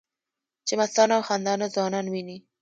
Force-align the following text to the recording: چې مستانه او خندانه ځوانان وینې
چې 0.67 0.73
مستانه 0.79 1.13
او 1.17 1.23
خندانه 1.27 1.67
ځوانان 1.75 2.05
وینې 2.13 2.37